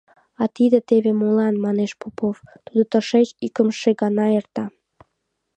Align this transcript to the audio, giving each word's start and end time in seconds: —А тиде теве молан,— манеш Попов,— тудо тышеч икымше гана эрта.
—А 0.41 0.43
тиде 0.55 0.79
теве 0.89 1.11
молан,— 1.19 1.55
манеш 1.65 1.91
Попов,— 2.01 2.35
тудо 2.65 2.83
тышеч 2.91 3.27
икымше 3.45 3.89
гана 4.01 4.25
эрта. 4.37 4.65